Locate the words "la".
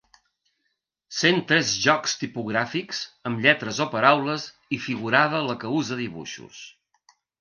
5.51-5.57